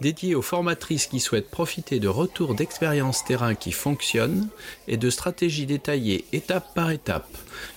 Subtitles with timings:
[0.00, 4.48] dédié aux formatrices qui souhaitent profiter de retours d'expériences terrain qui fonctionnent
[4.88, 7.28] et de stratégies détaillées étape par étape.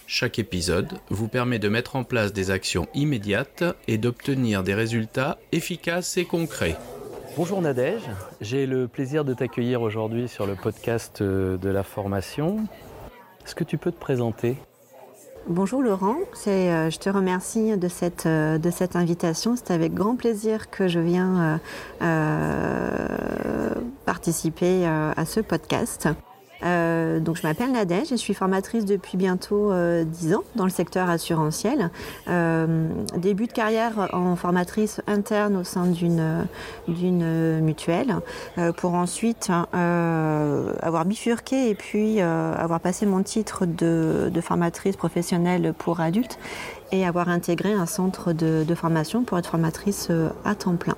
[0.08, 5.38] Chaque épisode vous permet de mettre en place des actions immédiates et d'obtenir des résultats
[5.52, 6.78] efficaces et concrets.
[7.38, 8.02] Bonjour Nadège,
[8.42, 12.66] j'ai le plaisir de t'accueillir aujourd'hui sur le podcast de la formation.
[13.46, 14.58] Est-ce que tu peux te présenter?
[15.48, 16.18] Bonjour Laurent,
[16.48, 19.56] euh, je te remercie de cette, euh, de cette invitation.
[19.56, 21.60] C'est avec grand plaisir que je viens
[22.02, 23.70] euh,
[24.06, 26.10] participer à ce podcast.
[26.64, 30.70] Euh, donc je m'appelle Nadège je suis formatrice depuis bientôt euh, 10 ans dans le
[30.70, 31.90] secteur assurantiel.
[32.28, 32.88] Euh,
[33.18, 38.16] début de carrière en formatrice interne au sein d'une mutuelle
[38.58, 44.96] euh, pour ensuite euh, avoir bifurqué et puis avoir passé mon titre de, de, formatrice
[44.96, 46.40] professionnelle pour adultes
[46.92, 50.12] et avoir intégré un centre de, de formation pour être formatrice
[50.46, 50.96] à temps plein.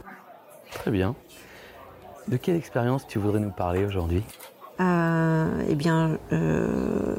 [0.72, 1.16] Très bien.
[2.28, 4.24] De quelle expérience tu voudrais nous parler aujourd'hui?
[4.82, 7.16] Euh, eh bien, euh,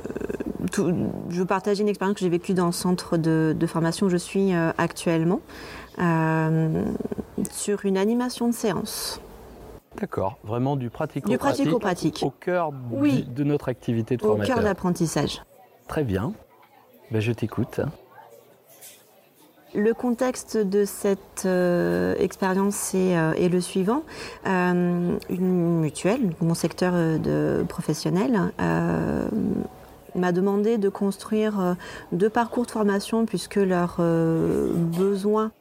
[0.73, 0.93] tout,
[1.29, 4.11] je veux partager une expérience que j'ai vécue dans le centre de, de formation où
[4.11, 5.41] je suis euh, actuellement,
[7.51, 9.21] sur une animation de séance.
[10.01, 11.31] D'accord, vraiment du pratico-pratique.
[11.31, 12.21] Du pratico-pratique.
[12.23, 13.25] Au cœur oui.
[13.25, 14.45] de notre activité de formateur.
[14.45, 15.43] Au cœur de l'apprentissage.
[15.87, 16.33] Très bien.
[17.11, 17.81] Ben, je t'écoute.
[19.75, 24.03] Le contexte de cette euh, expérience est, euh, est, le suivant.
[24.47, 28.53] Euh, une mutuelle, mon secteur de professionnel,
[30.15, 31.77] m'a demandé de construire
[32.12, 35.53] deux parcours de formation puisque leurs besoins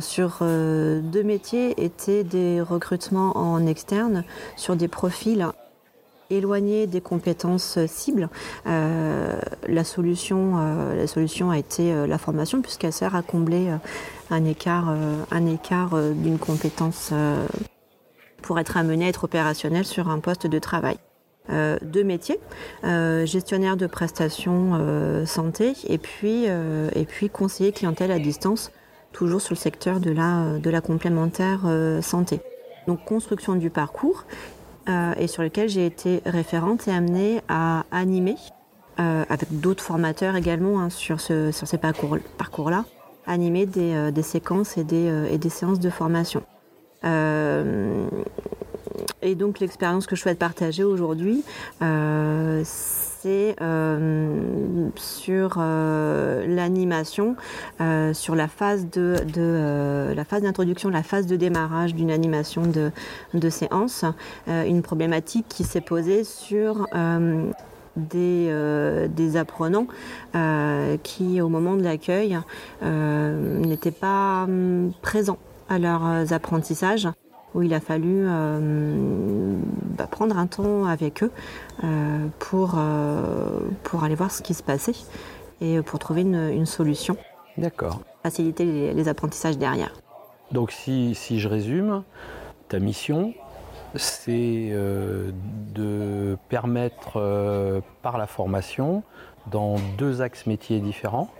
[0.00, 4.24] sur deux métiers étaient des recrutements en externe
[4.56, 5.46] sur des profils
[6.30, 8.28] éloigné des compétences cibles.
[8.66, 9.38] Euh,
[9.68, 13.76] la, solution, euh, la solution a été euh, la formation puisqu'elle sert à combler euh,
[14.30, 17.12] un écart, euh, un écart d'une compétence
[18.42, 20.96] pour être amené à être opérationnel sur un poste de travail.
[21.82, 22.40] Deux métiers,
[22.82, 28.72] gestionnaire de prestations santé et puis, et puis conseiller clientèle à distance,
[29.12, 31.60] toujours sur le secteur de la, de la complémentaire
[32.02, 32.40] santé.
[32.88, 34.24] Donc construction du parcours
[34.88, 38.36] euh, et sur lequel j'ai été référente et amenée à animer,
[39.00, 42.70] euh, avec d'autres formateurs également hein, sur, ce, sur ces parcours-là, parcours
[43.26, 46.42] animer des, euh, des, séquences et des, et des séances de formation.
[49.22, 51.44] Et donc l'expérience que je souhaite partager aujourd'hui,
[53.26, 57.36] euh, sur euh, l'animation,
[57.80, 63.50] euh, sur la phase de, la phase d'introduction, la phase de démarrage d'une animation de,
[63.50, 64.04] séance,
[64.48, 66.86] une problématique qui s'est posée sur
[67.96, 69.86] des, apprenants
[71.02, 72.38] qui, au moment de l'accueil,
[72.82, 75.38] n'étaient pas euh, présents
[75.68, 77.08] à leurs apprentissages
[77.56, 79.58] où il a fallu euh,
[79.96, 81.32] bah, prendre un temps avec eux
[81.82, 84.94] euh, pour, euh, pour aller voir ce qui se passait
[85.62, 87.16] et pour trouver une, une solution.
[87.56, 88.00] D'accord.
[88.22, 89.90] Faciliter les, les, apprentissages derrière.
[90.52, 92.02] Donc si, si je résume,
[92.68, 93.32] ta mission,
[93.94, 94.70] c'est
[95.74, 99.02] de permettre par la formation,
[99.50, 101.30] dans deux axes métiers différents,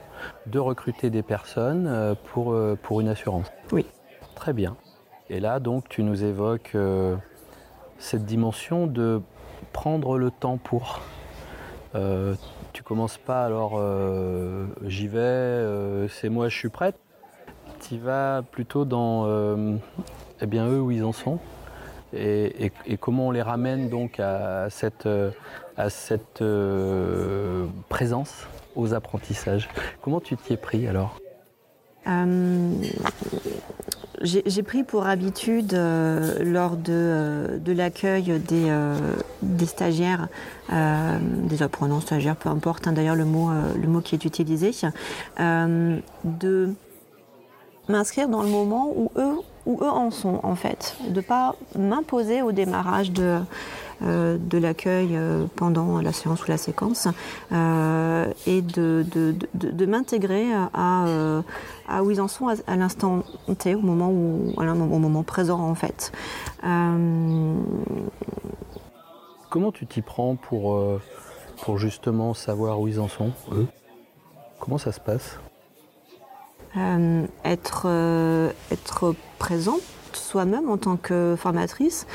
[0.46, 3.52] de recruter des personnes pour, pour une assurance.
[3.70, 3.84] Oui.
[4.34, 4.76] Très bien.
[5.28, 7.16] Et là, donc, tu nous évoques euh,
[7.98, 9.20] cette dimension de
[9.72, 11.00] prendre le temps pour.
[11.94, 12.34] Euh,
[12.72, 16.96] tu commences pas alors euh, j'y vais, c'est moi, je suis prête.
[17.88, 19.26] Tu vas plutôt dans
[20.40, 21.38] eh bien eux où ils en sont.
[22.12, 22.70] Et,
[23.00, 25.08] comment on les ramène donc à cette,
[25.76, 29.68] à cette euh, présence aux apprentissages?
[30.02, 31.18] Comment tu t'y es pris alors?
[32.06, 32.72] Euh,
[34.22, 38.94] j'ai pris pour habitude euh, lors de, euh, de l'accueil des, euh,
[39.66, 40.28] stagiaires,
[40.70, 44.70] des apprenants stagiaires, peu importe hein, d'ailleurs le, mot, le mot qui est utilisé,
[45.38, 46.74] de
[47.88, 49.36] m'inscrire dans le moment où eux,
[49.66, 53.38] où eux en sont en fait, de pas m'imposer au démarrage de
[54.02, 57.08] de l'accueil euh, pendant la séance ou la séquence
[57.50, 61.42] euh, et de, de, de, de m'intégrer à,
[61.88, 63.22] à où ils en sont à, à l'instant
[63.58, 66.12] T, au moment où, au moment présent en fait.
[69.48, 70.78] Comment tu t'y prends pour
[71.62, 73.66] pour justement savoir où ils en sont, eux?
[74.60, 75.38] Comment ça se passe?
[77.44, 77.86] Être,
[78.70, 79.78] être présent
[80.12, 82.06] soi-même en tant que formatrice,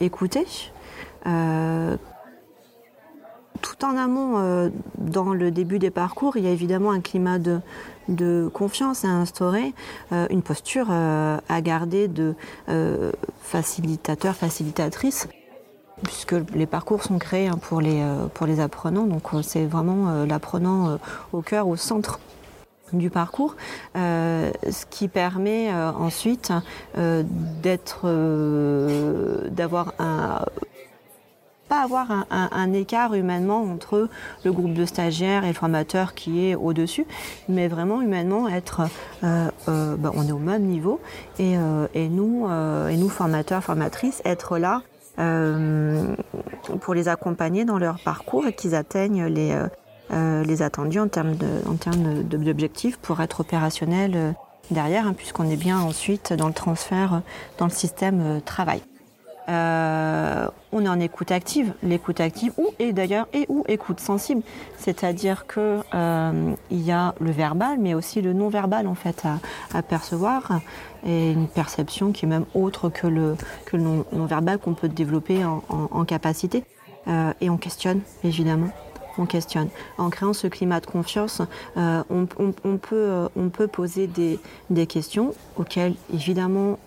[0.00, 0.46] écouter
[3.62, 7.38] tout en amont, euh, dans le début des parcours, il y a évidemment un climat
[7.38, 7.60] de,
[8.52, 9.72] confiance à instaurer,
[10.12, 12.34] euh, une posture euh, à garder de
[13.40, 15.28] facilitateur, facilitatrice,
[16.02, 19.06] puisque les parcours sont créés hein, pour, les, apprenants.
[19.06, 20.98] Donc c'est vraiment l'apprenant
[21.32, 22.18] au cœur, au centre
[22.92, 23.56] du parcours,
[23.94, 26.52] ce qui permet ensuite
[29.54, 30.44] d'avoir un
[31.80, 34.08] avoir un, écart humainement entre
[34.44, 37.06] le groupe de stagiaires et le formateur qui est au-dessus,
[37.48, 38.82] mais vraiment humainement être,
[39.24, 41.00] euh, euh, bah, on est au même niveau
[41.38, 42.48] et, euh, nous,
[42.90, 44.82] et nous formateurs, formatrices, être là
[46.80, 49.54] pour les accompagner dans leur parcours et qu'ils atteignent les,
[50.10, 51.34] les attendus en termes
[52.24, 54.34] d'objectifs pour être opérationnels
[54.70, 57.20] derrière, hein, puisqu'on est bien ensuite dans le transfert
[57.58, 58.82] dans le système travail.
[59.48, 64.42] Euh, on est en écoute active, l'écoute active ou et d'ailleurs et ou écoute sensible,
[64.78, 69.24] c'est-à-dire que euh, il y a le verbal, mais aussi le non verbal en fait
[69.74, 70.60] à, percevoir
[71.04, 73.36] et une perception qui est même autre que le
[73.66, 76.64] que le non, verbal qu'on peut développer en, capacité
[77.08, 78.70] euh, et on questionne évidemment.
[79.18, 79.68] On questionne.
[79.98, 81.42] En créant ce climat de confiance,
[81.76, 84.40] on, peut, on peut poser des,
[84.70, 86.78] des questions auxquelles évidemment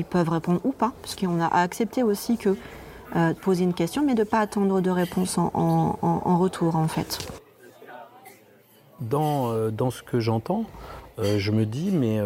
[0.00, 2.56] ils peuvent répondre ou pas, parce qu'on a accepté aussi que
[3.16, 7.18] euh, poser une question, mais de ne pas attendre de réponse en, retour, en fait.
[9.00, 10.64] Dans, euh, dans ce que j'entends,
[11.18, 12.20] euh, je me dis, mais,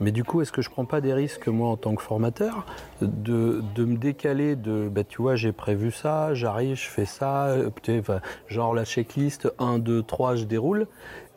[0.00, 2.02] mais du coup, est-ce que je ne prends pas des risques, moi, en tant que
[2.02, 2.66] formateur,
[3.00, 7.54] de, de me décaler de, bah, tu vois, j'ai prévu ça, j'arrive, je fais ça,
[8.48, 10.86] genre la checklist 1, 2, 3, je déroule.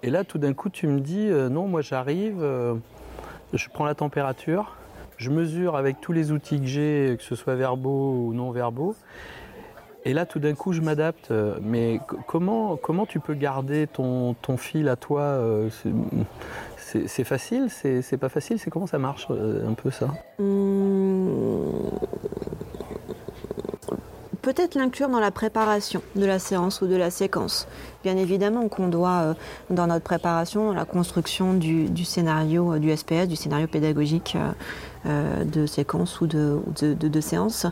[0.04, 2.44] Et là, tout d'un coup, tu me dis, non, moi, j'arrive,
[3.54, 4.76] je prends la température,
[5.22, 8.96] je mesure avec tous les outils que j'ai, que ce soit verbaux ou non verbaux.
[10.04, 11.32] Et là, tout d'un coup, je m'adapte.
[11.62, 15.70] Mais comment, comment tu peux garder ton, ton fil à toi euh,
[16.76, 20.08] C'est facile C'est pas facile C'est comment ça marche euh, un peu ça?
[20.40, 21.92] Mmh
[24.42, 27.68] peut-être l'inclure dans la préparation de la séance ou de la séquence.
[28.04, 29.34] Bien évidemment qu'on doit, euh,
[29.70, 34.36] dans notre préparation, la construction du, scénario euh, du SPS, du scénario pédagogique
[35.06, 37.66] de séquence ou de, de, séance,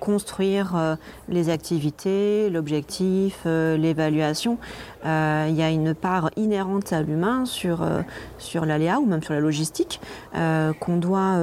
[0.00, 0.96] construire
[1.28, 4.58] les activités, l'objectif, l'évaluation.
[5.04, 7.86] il y a une part inhérente à l'humain sur,
[8.38, 10.00] sur l'aléa ou même sur la logistique
[10.32, 11.38] qu'on doit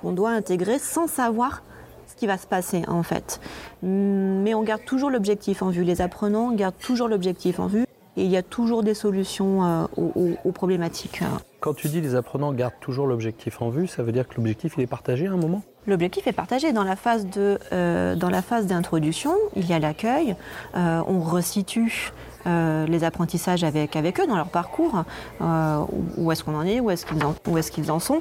[0.00, 1.62] qu'on doit intégrer sans savoir
[2.06, 3.40] ce qui va se passer en fait.
[3.82, 5.84] Mais on garde toujours l'objectif en vue.
[5.84, 7.85] Les apprenants gardent toujours l'objectif en vue
[8.16, 11.20] et il y a toujours des solutions euh, aux, problématiques.
[11.60, 14.74] Quand tu dis les apprenants gardent toujours l'objectif en vue, ça veut dire que l'objectif
[14.76, 15.62] il est partagé à un moment?
[15.86, 19.32] L'objectif est partagé dans la phase de euh, dans la phase d'introduction.
[19.54, 20.34] Il y a l'accueil,
[20.76, 22.12] euh, on resitue
[22.46, 25.04] euh, les apprentissages avec, avec eux dans leur parcours,
[25.40, 28.20] où est-ce qu'on en est, où est-ce qu'ils en, où est qu'ils en sont,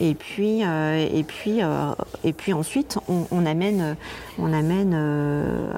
[0.00, 1.60] et puis et puis
[2.24, 3.96] et puis ensuite on, amène
[4.38, 4.94] on amène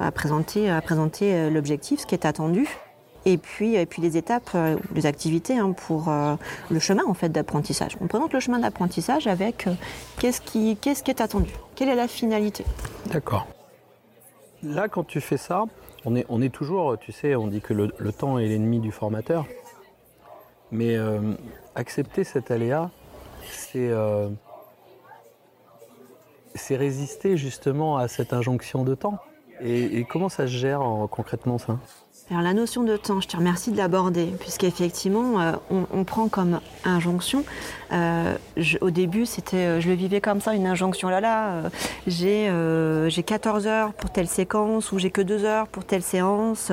[0.00, 2.66] à présenter à présenter l'objectif, ce qui est attendu.
[3.26, 4.56] Et puis, et puis les étapes,
[4.94, 6.10] les activités hein, pour
[6.70, 7.96] le chemin en fait d'apprentissage.
[8.00, 9.68] On présente le chemin d'apprentissage avec
[10.18, 12.64] qu'est-ce qui, qu'est-ce qui est attendu, quelle est la finalité?
[13.12, 13.46] D'accord.
[14.62, 15.64] Là, quand tu fais ça,
[16.04, 18.92] on est, on est toujours, tu sais, on dit que le, temps est l'ennemi du
[18.92, 19.46] formateur.
[20.70, 21.34] Mais euh,
[21.74, 22.90] accepter cet aléa,
[23.74, 24.28] euh,
[26.54, 29.18] c'est résister justement à cette injonction de temps.
[29.62, 31.78] Et, comment ça se gère concrètement ça?
[32.30, 36.60] Alors la notion de temps, je te remercie de l'aborder, puisqu'effectivement, euh, on, prend comme
[36.84, 37.44] injonction.
[37.92, 38.36] Euh,
[38.80, 41.08] au début, c'était, euh, je le vivais comme ça, une injonction.
[41.08, 41.62] Là là,
[42.06, 42.48] j'ai
[43.08, 46.70] j'ai 14 heures pour telle séquence, ou j'ai que 2 heures pour telle séance.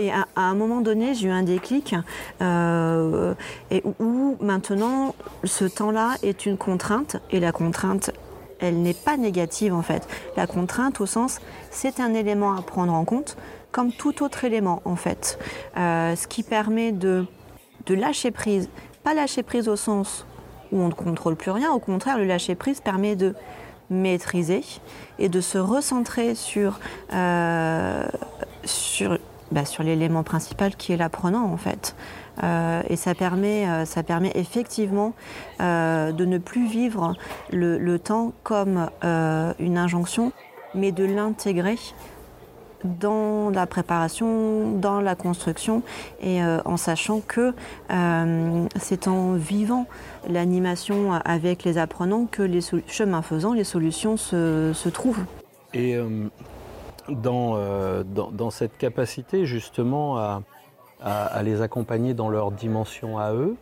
[0.00, 1.94] Et à, un moment donné, j'ai eu un déclic
[2.42, 8.12] et où maintenant ce temps-là est une contrainte et la contrainte
[8.60, 10.06] elle n'est pas négative en fait.
[10.36, 13.36] La contrainte au sens, c'est un élément à prendre en compte
[13.72, 15.38] comme tout autre élément en fait.
[15.76, 17.26] Euh, ce qui permet de,
[17.88, 18.68] lâcher prise.
[19.02, 20.26] Pas lâcher prise au sens
[20.72, 23.34] où on ne contrôle plus rien, au contraire, le lâcher prise permet de
[23.88, 24.62] maîtriser
[25.18, 26.78] et de se recentrer sur,
[27.14, 28.06] euh,
[29.50, 31.94] bah, sur l'élément principal qui est l'apprenant en fait.
[32.42, 35.12] Et ça permet, ça permet effectivement
[35.60, 37.14] de ne plus vivre
[37.50, 40.32] le temps comme une injonction,
[40.74, 41.76] mais de l'intégrer
[42.84, 45.82] dans la préparation, dans la construction,
[46.20, 47.54] et euh, en sachant que
[47.90, 49.86] euh, c'est en vivant
[50.28, 55.24] l'animation avec les apprenants que les chemins faisant, les solutions se, trouvent.
[55.74, 56.28] Et euh,
[57.08, 57.58] dans,
[58.04, 60.42] dans, cette capacité justement à,
[61.00, 63.56] à, les accompagner dans leur dimension à eux,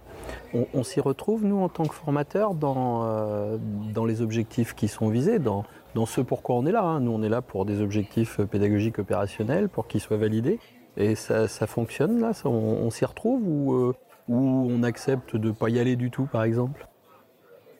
[0.75, 3.59] on, s'y retrouve, nous, en tant que formateurs, dans,
[3.93, 5.65] dans les objectifs qui sont visés, dans,
[5.97, 6.83] dans ce pourquoi on est là.
[6.83, 7.01] Hein.
[7.01, 10.59] Nous, on est là pour des objectifs pédagogiques opérationnels, pour qu'ils soient validés.
[10.99, 13.93] Et ça, fonctionne là On, s'y retrouve euh,
[14.29, 16.87] ou, on accepte de ne pas y aller du tout, par exemple?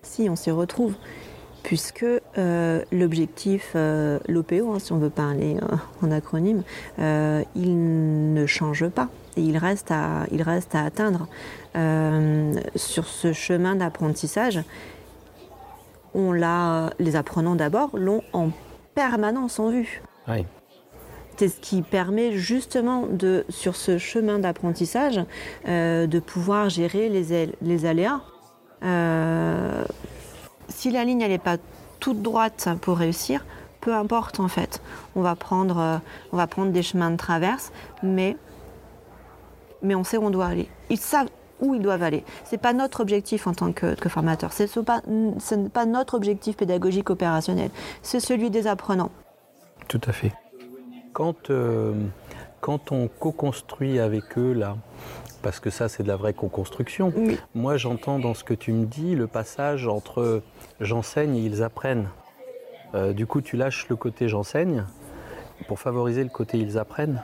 [0.03, 0.95] Si, on s'y retrouve.
[1.63, 2.07] Puisque
[2.39, 5.57] euh, l'objectif, euh, l'OPO, hein, si on veut parler
[6.01, 6.63] en acronyme,
[6.99, 11.29] il ne change pas et il reste à, il reste à atteindre.
[12.75, 14.63] sur ce chemin d'apprentissage,
[16.15, 18.51] on l'a, les apprenants d'abord l'ont en
[18.95, 20.03] permanence en vue.
[21.37, 25.21] C'est ce qui permet justement de, sur ce chemin d'apprentissage,
[25.69, 28.23] euh, de pouvoir gérer les, les aléas.
[28.83, 29.85] Euh,
[30.69, 31.59] si la ligne n'est pas
[32.01, 33.45] toute droite pour réussir,
[33.83, 34.81] peu importe en fait.
[35.15, 35.99] On va prendre, euh,
[36.33, 37.71] on va prendre des chemins de traverse,
[38.03, 38.37] mais,
[39.87, 40.69] mais on sait où on doit aller.
[40.91, 41.29] Ils savent
[41.61, 42.25] où ils doivent aller.
[42.45, 45.01] Ce n'est pas notre objectif en tant que, formateur, ce n'est pas,
[45.73, 47.71] pas, notre objectif pédagogique opérationnel,
[48.03, 49.11] c'est celui des apprenants.
[49.89, 50.33] Tout à fait.
[51.13, 51.95] Quand, euh,
[52.61, 54.77] quand on co-construit avec eux, là,
[55.43, 57.13] parce que ça c'est de la vraie co-construction,
[57.55, 60.43] moi j'entends dans ce que tu me dis le passage entre
[60.81, 62.09] j'enseigne et ils apprennent.
[62.95, 64.85] Euh, du coup tu lâches le côté j'enseigne
[65.69, 67.23] pour favoriser le côté ils apprennent.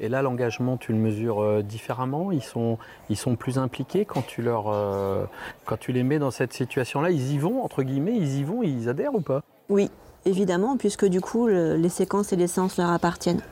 [0.00, 2.32] Et là, l'engagement, tu le mesures euh, différemment?
[2.32, 5.24] Ils sont, ils sont plus impliqués quand tu leur, euh,
[5.66, 7.10] quand tu les mets dans cette situation-là?
[7.10, 9.42] Ils y vont entre guillemets, ils y vont, ils adhèrent ou pas?
[9.68, 9.90] Oui,
[10.24, 13.42] évidemment, puisque du coup, les séquences et les séances leur appartiennent.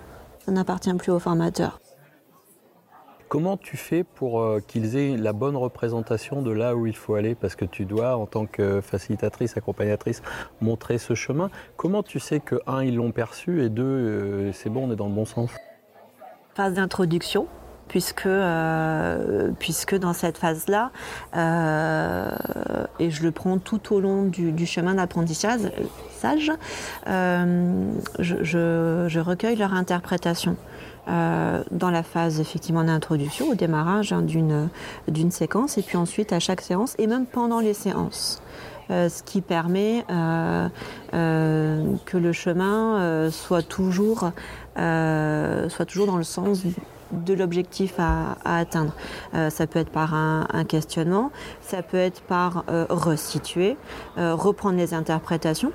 [0.45, 1.81] Ça n'appartient plus aux formateurs.
[3.29, 7.15] Comment tu fais pour euh, qu'ils aient la bonne représentation de là où il faut
[7.15, 7.35] aller?
[7.35, 10.21] Parce que tu dois, en tant que facilitatrice, accompagnatrice,
[10.61, 11.49] montrer ce chemin.
[11.77, 15.09] Comment tu sais que, un, ils l'ont perçu et deux, c'est bon, on est dans
[15.09, 15.51] le bon sens?
[16.55, 17.47] Phase d'introduction,
[17.89, 20.91] puisque, euh, puisque dans cette phase-là,
[21.37, 22.31] euh,
[22.99, 25.61] et je le prends tout au long du, chemin d'apprentissage,
[27.07, 30.57] euh, je, recueille leur interprétation.
[31.07, 36.61] dans la phase effectivement d'introduction, au démarrage hein, d'une séquence, et puis ensuite à chaque
[36.61, 38.41] séance, et même pendant les séances.
[38.89, 40.05] ce qui permet
[41.13, 44.33] que le chemin soit toujours
[44.79, 46.63] euh, soit toujours dans le sens
[47.13, 48.95] de l'objectif à, atteindre.
[49.35, 53.77] Euh, ça peut être par un, questionnement, ça peut être par euh, resituer,
[54.17, 55.73] reprendre les interprétations.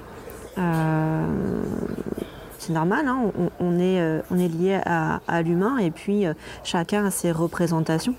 [2.58, 6.26] c'est normal, hein, on, est, lié à, l'humain et puis
[6.64, 8.16] chacun a ses représentations.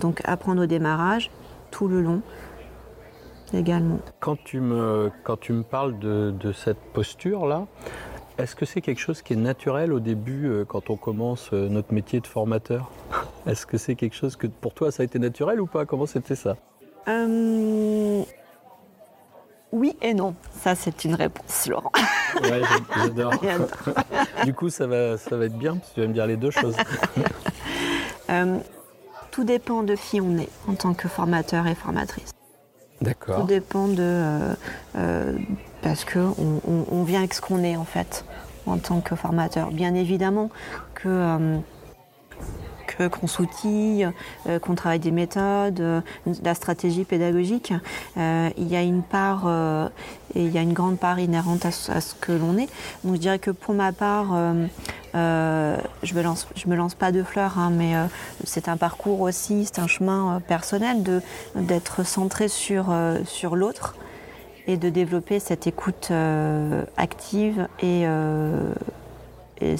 [0.00, 1.30] donc apprendre au démarrage,
[1.70, 2.22] tout le long,
[3.52, 3.98] également.
[4.20, 7.66] Quand tu me, quand tu me parles de cette posture-là,
[8.36, 11.68] est-ce que c'est quelque chose qui est naturel au début euh, quand on commence euh,
[11.68, 12.90] notre métier de formateur?
[13.46, 15.86] Est-ce que c'est quelque chose que pour toi ça a été naturel ou pas?
[15.86, 16.56] Comment c'était ça?
[17.06, 18.22] Euh,
[19.70, 20.34] Oui et non.
[20.60, 21.92] Ça c'est une réponse, Laurent.
[22.42, 22.62] Ouais,
[22.96, 23.34] j'adore.
[24.44, 26.36] du coup, ça va, ça va être bien parce que tu vas me dire les
[26.36, 26.76] deux choses.
[29.30, 32.32] tout dépend de qui on est en tant que formateur et formatrice.
[33.00, 33.40] D'accord.
[33.42, 34.40] Tout dépend de
[35.84, 36.34] parce qu'on
[36.66, 38.24] on, vient avec ce qu'on est en fait
[38.66, 39.70] en tant que formateur.
[39.70, 40.48] Bien évidemment
[40.94, 41.58] que
[43.00, 44.08] euh, qu'on s'outille,
[44.46, 46.00] euh, qu'on travaille des méthodes, euh,
[46.42, 47.74] la stratégie pédagogique,
[48.16, 49.46] il y a une part
[50.34, 52.68] et il y a une grande part inhérente à, ce que l'on est.
[53.04, 54.28] Donc je dirais que pour ma part,
[55.12, 57.92] je me lance, me lance pas de fleurs, hein, mais
[58.44, 61.20] c'est un parcours aussi, c'est un chemin personnel de
[61.56, 62.86] d'être centré sur
[63.26, 63.96] sur l'autre
[64.66, 68.72] et de développer cette écoute euh, active euh,
[69.60, 69.76] et,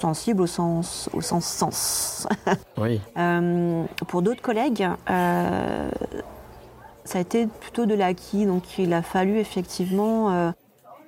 [0.00, 2.26] sensible au sens au sens sens.
[2.76, 3.00] Oui.
[3.16, 10.52] Euh, pour d'autres collègues, ça a été plutôt de l'acquis, donc il a fallu effectivement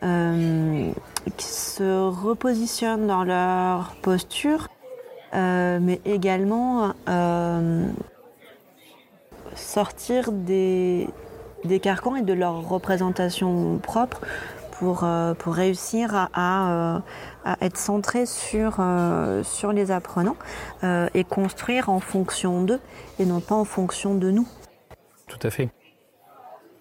[0.01, 0.93] qu'ils
[1.39, 4.69] se repositionnent dans leur posture,
[5.33, 6.95] mais également
[9.57, 11.09] sortir des,
[11.67, 14.21] des carcans et de leur représentation propre
[14.73, 15.07] pour,
[15.39, 16.29] pour réussir à,
[17.45, 18.79] à, être centré sur,
[19.43, 20.37] sur les apprenants
[20.83, 22.81] et construire en fonction d'eux
[23.19, 24.47] et non pas en fonction de nous.
[25.27, 25.71] Tout à fait.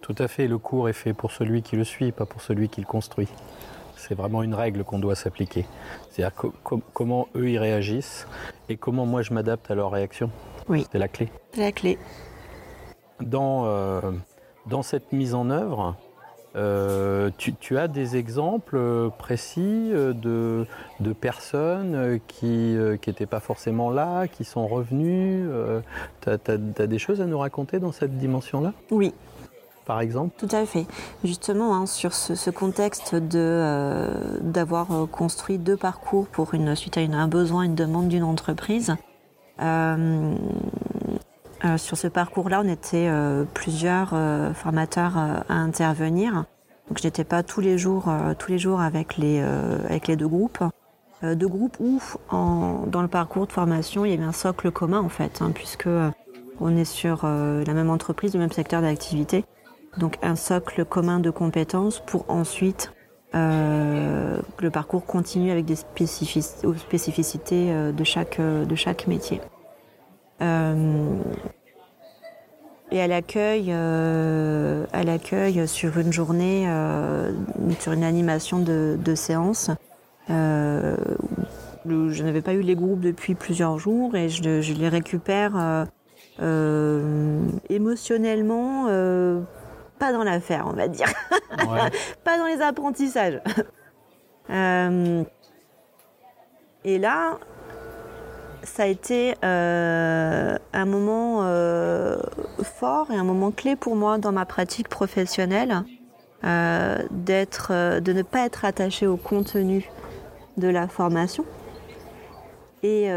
[0.02, 0.48] Tout à fait.
[0.48, 3.28] Le cours est fait pour celui qui le suit, pas pour celui qui le construit.
[3.96, 5.66] C'est vraiment une règle qu'on doit s'appliquer.
[6.12, 6.36] C'est-à-dire
[6.94, 8.28] comment eux ils réagissent
[8.70, 10.30] et comment moi je m'adapte à leur réaction.
[10.68, 10.86] Oui.
[10.92, 11.30] C'est la clé.
[11.54, 11.98] C'est la clé.
[13.20, 14.12] Dans, euh,
[14.68, 15.96] dans cette mise en œuvre,
[16.56, 20.66] euh, tu, as des exemples précis de,
[21.02, 25.50] de personnes qui n'étaient pas forcément là, qui sont revenues
[26.22, 28.72] Tu as, as, des choses à nous raconter dans cette dimension-là?
[28.90, 29.14] Oui,
[29.86, 30.34] par exemple?
[30.38, 30.86] Tout à fait.
[31.24, 36.98] Justement, hein, sur ce, contexte de euh, d'avoir euh, construit deux parcours pour une suite
[36.98, 38.96] à une, un besoin, une demande d'une entreprise.
[41.64, 43.10] Euh, sur ce parcours-là, on était
[43.54, 44.14] plusieurs
[44.54, 46.46] formateurs à intervenir.
[46.88, 49.40] Donc, je n'étais pas tous les jours, tous les jours avec les
[49.90, 50.64] avec les deux groupes.
[51.24, 52.00] deux groupes où,
[52.32, 55.90] dans le parcours de formation, il y avait un socle commun en fait, hein, puisque
[56.60, 59.46] on est sur la même entreprise, le même secteur d'activité
[59.98, 62.92] donc un socle commun de compétences pour ensuite
[63.34, 67.92] euh, le parcours continue avec des spécificités euh,
[68.40, 69.42] euh, de chaque métier.
[72.92, 76.68] Et à l'accueil, à l'accueil sur une journée,
[77.80, 79.72] sur une animation de, de séance,
[80.28, 80.94] je
[82.24, 85.88] n'avais pas eu les groupes depuis plusieurs jours et je, je les récupère
[87.70, 88.88] émotionnellement
[90.00, 91.08] pas dans l'affaire, on va dire.
[92.24, 93.42] pas dans les apprentissages.
[94.52, 95.24] Euh,
[96.84, 97.40] et là,
[98.66, 102.18] ça a été euh, un moment euh,
[102.64, 105.84] fort et un moment clé pour moi dans ma pratique professionnelle,
[106.44, 109.90] d'être, de ne pas être attaché au contenu
[110.58, 111.44] de la formation
[112.84, 113.10] et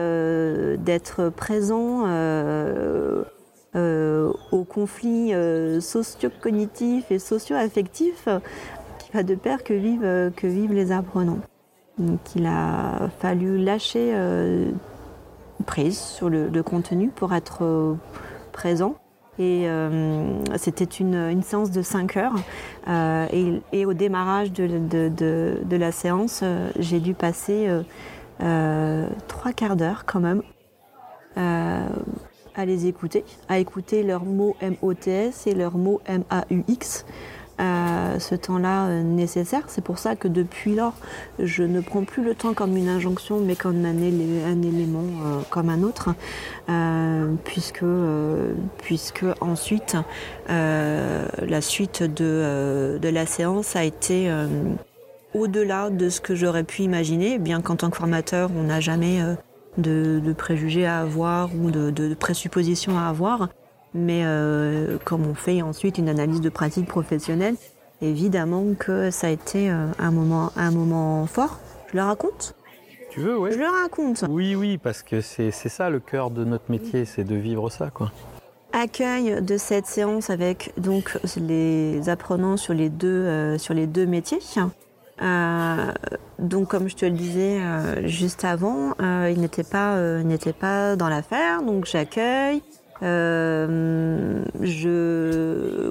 [0.78, 2.06] d'être présent
[3.76, 8.26] euh, aux conflits euh, socio-cognitifs et socio-affectifs
[8.98, 11.40] qui va de pair que vivent, euh, que vivent les apprenants.
[11.98, 14.14] Donc il a fallu lâcher
[15.66, 17.96] prise sur le, contenu pour être
[18.52, 18.96] présent.
[19.38, 19.68] Et
[20.56, 22.34] c'était une, séance de 5 heures.
[23.72, 24.78] Et, au démarrage de,
[25.62, 26.42] de la séance,
[26.78, 27.68] j'ai dû passer
[28.38, 30.42] trois quarts d'heure quand même
[32.58, 37.04] à les écouter, à écouter leurs mots MOTS et leurs mots MAUX.
[37.60, 39.64] Euh, ce temps-là euh, nécessaire.
[39.66, 40.94] C'est pour ça que depuis lors,
[41.40, 45.68] je ne prends plus le temps comme une injonction, mais comme un, élément euh, comme
[45.68, 46.10] un autre,
[47.44, 47.84] puisque,
[48.78, 49.96] puisque ensuite,
[50.48, 54.30] la suite de, de, la séance a été
[55.34, 59.20] au-delà de ce que j'aurais pu imaginer, bien qu'en tant que formateur, on n'a jamais
[59.78, 63.48] de, préjugés à avoir ou de, présuppositions à avoir.
[63.94, 67.56] Mais euh, comme on fait ensuite une analyse de pratique professionnelle,
[68.02, 71.58] évidemment que ça a été euh, un moment, un moment fort.
[71.90, 72.54] Je le raconte?
[73.10, 73.50] Tu veux, oui.
[73.52, 74.24] Je le raconte.
[74.28, 77.90] Oui, oui, parce que c'est ça le cœur de notre métier, c'est de vivre ça,
[77.90, 78.12] quoi.
[78.72, 84.04] Accueil de cette séance avec donc les apprenants sur les deux, euh, sur les deux
[84.04, 84.40] métiers.
[85.22, 85.92] Euh,
[86.38, 90.96] donc, comme je te le disais euh, juste avant, euh, il n'était pas, n'était pas
[90.96, 91.62] dans l'affaire.
[91.62, 92.62] Donc, j'accueille,
[93.00, 94.70] je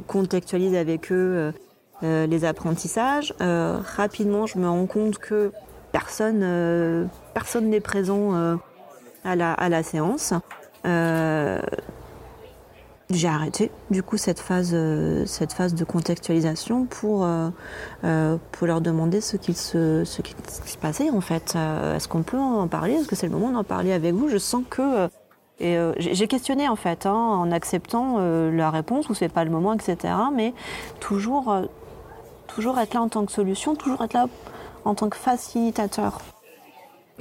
[0.07, 1.53] contextualise avec eux
[2.01, 3.33] les apprentissages.
[3.39, 5.51] rapidement, je me rends compte que
[5.91, 8.57] personne, personne n'est présent
[9.23, 10.33] à la, à la séance
[13.09, 17.49] j'ai arrêté du coup cette phase, euh, cette phase de contextualisation pour, euh,
[18.03, 21.55] euh, pour leur demander ce qu'il se, ce qui se passait en fait.
[21.95, 22.93] Est-ce qu'on peut en parler?
[22.93, 24.29] Est-ce que c'est le moment d'en parler avec vous?
[24.29, 25.07] Je sens que
[25.59, 29.73] et j'ai questionné en fait hein, en acceptant la réponse ou c'est pas le moment,
[29.73, 30.13] etc.
[30.33, 30.53] Mais
[30.99, 31.55] toujours,
[32.47, 34.27] toujours être là en tant que solution, toujours être là
[34.85, 36.19] en tant que facilitateur.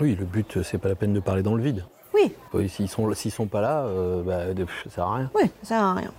[0.00, 1.84] Oui, le but c'est pas la peine de parler dans le vide.
[2.16, 2.68] Oui.
[2.68, 5.30] S'ils sont, s'ils sont pas là, euh, bah, ça sert à rien.
[5.34, 6.12] Oui, ça sert à rien.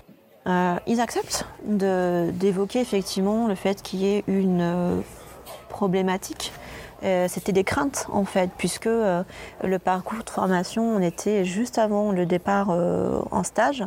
[0.47, 5.01] Euh, ils acceptent d'évoquer effectivement le fait qu'il y ait une euh,
[5.69, 6.53] problématique.
[7.01, 12.25] C'était des craintes en fait, puisque le parcours de formation, on était juste avant le
[12.25, 13.83] départ en stage.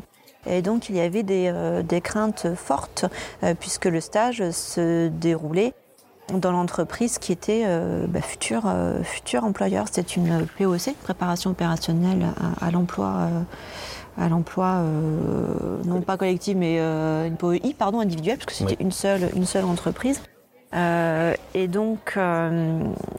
[0.46, 3.04] Et donc il y avait des, des craintes fortes,
[3.58, 5.74] puisque le stage se déroulait
[6.38, 9.86] dans l'entreprise qui était euh, bah, futur, euh, futur employeur.
[9.90, 12.26] C'est une POC, préparation opérationnelle
[12.60, 13.42] à, l'emploi, euh,
[14.18, 14.82] à l'emploi
[15.84, 19.64] non pas collectif mais une POI pardon individuelle parce que c'était une seule une seule
[19.64, 20.20] entreprise.
[20.72, 22.18] Et, donc,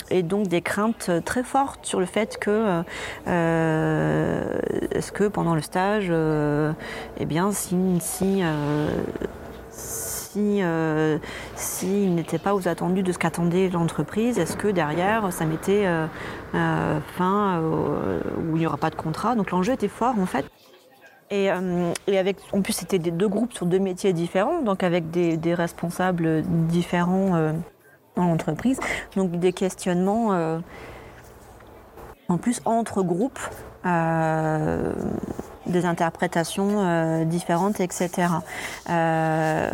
[0.10, 2.84] et donc des craintes très fortes sur le fait que
[3.26, 6.12] est-ce que pendant le stage,
[7.20, 8.44] eh bien, si, si
[10.32, 11.18] si euh,
[11.84, 16.08] n'était pas aux attendus de ce qu'attendait l'entreprise, est-ce que derrière ça mettait euh,
[16.56, 19.36] euh, fin où il n'y aura pas de contrat?
[19.36, 20.46] Donc l'enjeu était fort en fait.
[21.32, 26.44] Et, avec, en plus, c'était deux groupes sur deux métiers différents, donc avec des, responsables
[26.68, 27.54] différents
[28.16, 28.80] dans l'entreprise.
[29.16, 30.60] Donc des questionnements
[32.28, 33.40] en plus entre groupes
[35.66, 38.28] des interprétations euh, différentes, etc.
[38.90, 39.72] Euh,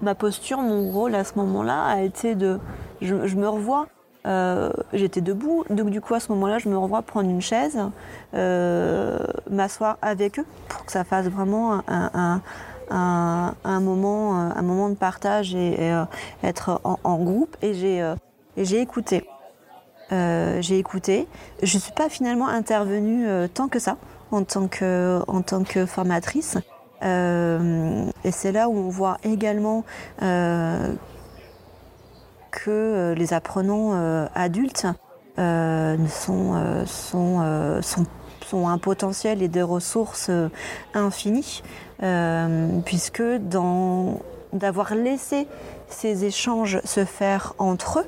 [0.00, 2.58] ma posture, mon rôle à ce moment-là a été de...
[3.00, 3.86] Je, me revois,
[4.26, 7.78] euh, j'étais debout, donc du coup à ce moment-là, je me revois prendre une chaise,
[9.50, 12.40] m'asseoir avec eux pour que ça fasse vraiment un,
[13.80, 15.94] moment, un moment de partage et,
[16.42, 17.56] être en, groupe.
[17.62, 17.74] Et
[18.56, 19.24] j'ai écouté.
[20.10, 21.26] j'ai écouté.
[21.62, 23.96] Je ne suis pas finalement intervenue tant que ça
[24.30, 26.58] en tant que, en tant que formatrice.
[27.02, 29.84] Euh, et c'est là où on voit également
[30.22, 30.92] euh,
[32.64, 34.86] que les apprenants euh, adultes
[35.36, 40.30] sont, sont, un potentiel et des ressources
[40.94, 41.62] infinies,
[42.84, 43.22] puisque
[44.52, 45.46] d'avoir laissé
[45.88, 48.06] ces échanges se faire entre eux,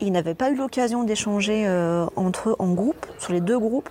[0.00, 3.90] ils n'avaient pas eu l'occasion d'échanger euh, entre eux en groupe, sur les deux groupes.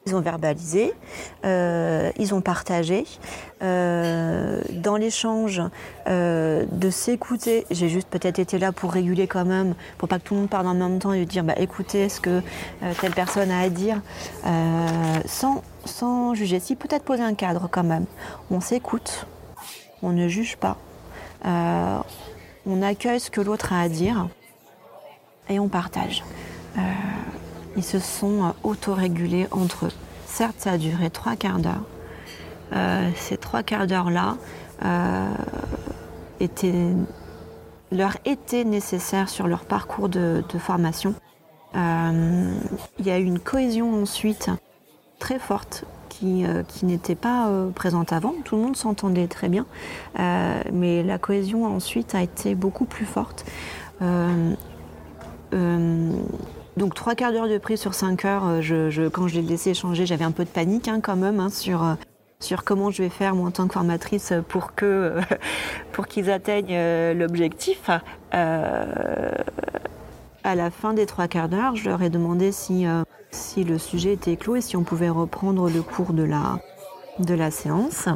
[0.00, 0.92] Euh, ils ont verbalisé,
[1.44, 3.04] euh, ils ont partagé.
[3.60, 5.62] dans l'échange,
[6.06, 10.34] de s'écouter, j'ai juste peut-être été là pour réguler quand même, pour pas que tout
[10.34, 12.42] le monde parle en même temps et dire bah, écoutez ce que
[13.00, 14.00] telle personne a à dire,
[15.26, 16.60] sans, sans juger.
[16.60, 18.06] Si peut-être poser un cadre quand même.
[18.50, 19.26] On s'écoute,
[20.02, 20.76] on ne juge pas
[22.66, 24.28] on accueille ce que l'autre a à dire
[25.48, 26.22] et on partage.
[27.70, 29.92] Euh, ils se sont euh, autorégulés entre eux.
[30.26, 31.84] Certes, ça a duré trois quarts d'heure.
[32.72, 34.36] Euh, ces trois quarts d'heure-là
[37.92, 41.14] leur étaient nécessaires sur leur parcours de, formation.
[41.74, 44.48] il y a eu une cohésion ensuite
[45.18, 45.84] très forte
[46.22, 48.34] euh, qui, n'était pas euh, présente avant.
[48.44, 49.64] Tout le monde s'entendait très bien,
[50.18, 53.46] euh, mais la cohésion ensuite a été beaucoup plus forte.
[56.80, 60.06] Donc trois quarts d'heure de prise sur cinq heures, je, quand je l'ai laissé échanger,
[60.06, 61.84] j'avais un peu de panique hein, quand même hein, sur,
[62.40, 65.18] sur comment je vais faire moi en tant que formatrice pour que
[65.92, 66.78] pour qu'ils atteignent
[67.12, 67.90] l'objectif.
[68.32, 68.54] à
[70.42, 72.86] la fin des trois quarts d'heure, je leur ai demandé si
[73.30, 76.60] si le sujet était clos et si on pouvait reprendre le cours de la,
[77.18, 78.08] de la séance.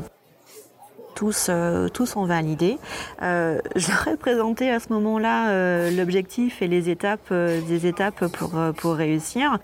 [1.14, 2.78] Tous, euh, tous ont validé.
[3.22, 8.26] Euh, je leur ai présenté à ce moment-là euh, l'objectif et les étapes, des étapes
[8.26, 9.58] pour, pour réussir.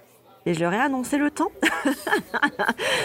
[0.47, 1.51] Et je leur ai annoncé le temps.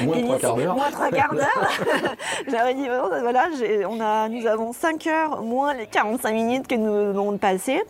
[0.03, 0.75] Moins trois quarts d'heure.
[0.75, 1.69] Moins trois quarts d'heure.
[2.47, 3.49] J'aurais dit, voilà,
[3.89, 7.81] on a, nous avons 5 heures moins les 45 minutes que nous avons passées.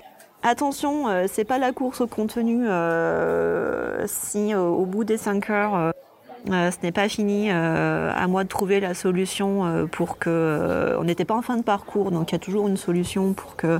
[0.47, 2.67] Attention, euh, c'est pas la course au contenu.
[2.69, 5.91] Euh, si euh, au bout des 5 heures,
[6.47, 10.95] ce n'est pas fini, à moi de trouver la solution pour que.
[10.99, 13.55] on n'était pas en fin de parcours, donc il y a toujours une solution pour
[13.55, 13.79] que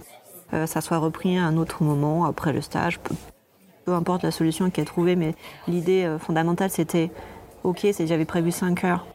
[0.52, 3.00] ça soit repris à un autre moment après le stage.
[3.00, 5.36] Peu, importe la solution qui est trouvée, mais
[5.68, 7.12] l'idée fondamentale c'était
[7.64, 9.06] ok, j'avais prévu 5 heures.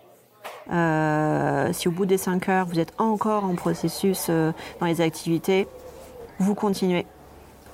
[1.72, 5.66] si au bout des 5 heures vous êtes encore en processus dans les activités,
[6.38, 7.04] vous continuez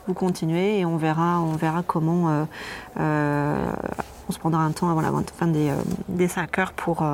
[0.07, 2.45] vous continuez et on verra, on verra comment euh,
[2.99, 3.73] euh,
[4.29, 5.77] on se prendra un temps avant la fin des, euh,
[6.09, 7.05] des 5 heures pour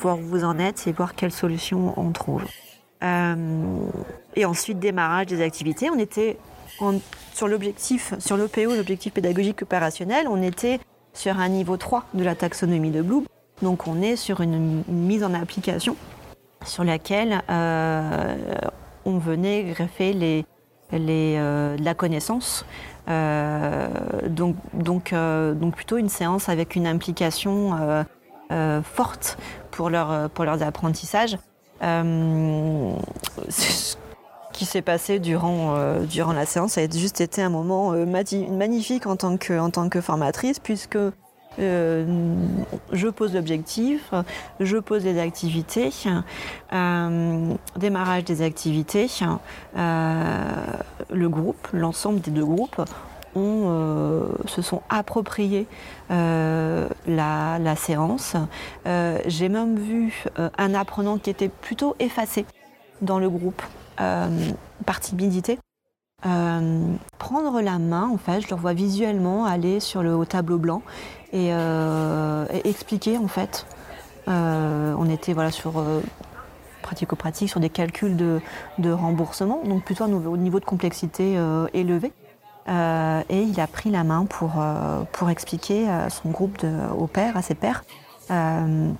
[0.00, 2.44] voir où vous en êtes et voir quelle solution on trouve.
[3.02, 5.90] et ensuite, démarrage des activités.
[5.90, 6.38] On était
[7.34, 10.80] sur l'objectif, sur l'OPO, l'objectif pédagogique opérationnel, on était
[11.12, 13.24] sur un niveau 3 de la taxonomie de Bloom.
[13.62, 15.96] Donc on est sur une, mise en application
[16.64, 17.42] sur laquelle
[19.04, 20.44] on venait greffer les,
[20.98, 22.64] euh, la connaissance.
[23.08, 23.88] Euh,
[24.28, 28.04] donc, euh, donc plutôt une séance avec une implication
[28.82, 29.36] forte
[29.70, 31.36] pour, leur, pour leurs apprentissages.
[31.80, 33.96] ce
[34.52, 39.36] qui s'est passé durant, durant la séance, a juste été un moment magnifique en tant
[39.36, 40.98] que formatrice, puisque
[41.58, 42.34] euh,
[42.92, 44.12] je pose l'objectif,
[44.60, 45.90] je pose les activités,
[46.72, 49.08] euh, démarrage des activités.
[49.76, 50.42] Euh,
[51.10, 52.82] le groupe, l'ensemble des deux groupes,
[53.34, 55.66] se sont appropriés
[56.08, 58.36] la, séance.
[59.26, 60.24] J'ai même vu
[60.56, 62.46] un apprenant qui était plutôt effacé.
[63.02, 63.62] dans le groupe
[63.96, 65.58] par timidité.
[66.22, 70.82] prendre la main, en fait, je leur vois visuellement aller sur le tableau blanc
[71.34, 71.50] et,
[72.64, 73.66] expliquer en fait.
[74.26, 75.84] on était voilà sur
[76.82, 81.38] pratico-pratique, sur des calculs de, remboursement, donc plutôt au niveau de complexité
[81.74, 82.12] élevé.
[82.68, 86.72] Euh, et il a pris la main pour, euh, pour expliquer à son groupe de,
[86.96, 87.84] aux à ses pères,
[88.30, 88.90] euh,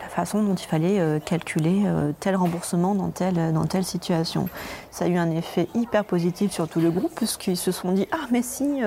[0.00, 1.84] la façon dont il fallait calculer
[2.20, 4.48] tel remboursement dans telle, dans telle situation.
[4.90, 8.06] Ça a eu un effet hyper positif sur tout le groupe, puisqu'ils se sont dit
[8.12, 8.80] Ah, mais si,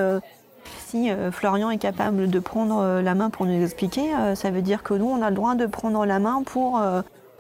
[0.88, 4.04] si Florian est capable de prendre la main pour nous expliquer,
[4.36, 6.80] ça veut dire que nous, on a le droit de prendre la main pour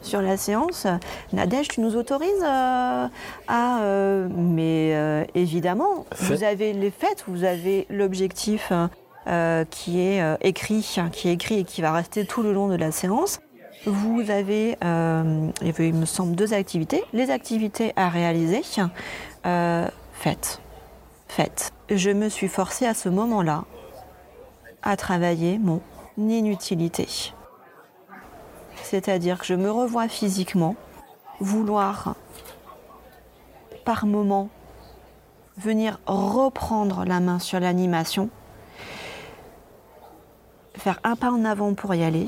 [0.01, 0.87] sur la séance.
[1.33, 3.07] Nadège, tu nous autorises euh,
[3.47, 3.81] à...
[3.81, 8.71] Euh, mais euh, évidemment, vous avez les faits, vous avez l'objectif
[9.71, 12.93] qui est écrit, qui est écrit et qui va rester tout le long de la
[12.93, 13.41] séance.
[13.85, 17.03] Vous avez, il me semble, deux activités.
[17.11, 18.61] Les activités à réaliser,
[20.13, 20.61] faites.
[21.27, 21.71] Faites.
[21.89, 23.65] Je me suis forcée à ce moment-là
[24.81, 25.81] à travailler mon
[26.17, 27.07] inutilité.
[28.83, 30.75] C'est-à-dire que je me revois physiquement
[31.39, 32.15] vouloir
[33.85, 34.49] par moment
[35.57, 38.29] venir reprendre la main sur l'animation,
[40.75, 42.27] faire un pas en avant pour y aller,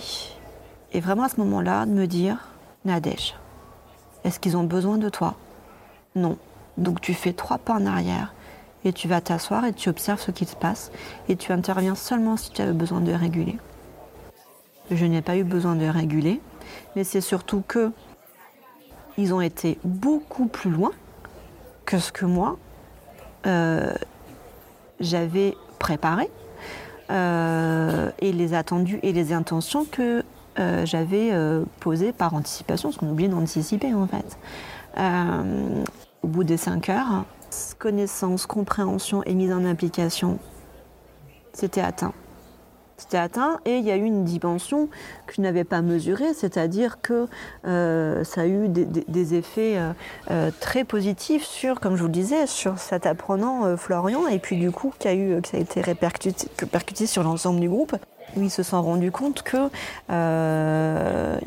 [0.92, 2.50] et vraiment à ce moment-là de me dire,
[2.86, 3.36] Nadège,
[4.24, 5.36] est-ce qu'ils ont besoin de toi?
[6.16, 6.38] Non.
[6.78, 8.34] Donc tu fais trois pas en arrière
[8.86, 10.92] et tu vas t'asseoir et tu observes ce qui se passe
[11.28, 13.58] et tu interviens seulement si tu as besoin de réguler.
[14.92, 16.42] Je n'ai pas eu besoin de réguler
[16.96, 17.92] mais c'est surtout que
[19.18, 20.92] ils ont été beaucoup plus loin
[21.86, 22.58] que ce que moi
[23.46, 23.94] euh,
[25.00, 26.30] j'avais préparé
[27.10, 30.24] euh, et les attendus et les intentions que
[30.60, 31.32] euh, j'avais
[31.80, 34.38] posées par anticipation, parce qu'on oublie d'anticiper en fait.
[36.22, 37.26] au bout des cinq heures,
[37.78, 40.40] connaissance, compréhension et mise en application,
[41.54, 42.14] c'était atteint.
[43.00, 44.90] C'était atteint et il y a eu une dimension
[45.26, 47.28] que je n'avais pas mesurée, c'est-à-dire que
[47.66, 49.94] euh, ça a eu des, effets euh,
[50.32, 54.58] euh, très positifs sur, comme je vous le disais, sur cet apprenant Florian et puis
[54.58, 57.96] du coup qui a, eu, été répercuté, sur l'ensemble du groupe.
[58.36, 59.70] Où ils se sont rendus compte que